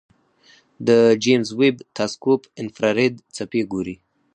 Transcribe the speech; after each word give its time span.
د 0.87 0.89
جیمز 1.23 1.49
ویب 1.59 1.75
تلسکوپ 1.97 2.41
انفراریډ 2.61 3.13
څپې 3.35 3.61
ګوري. 3.71 3.95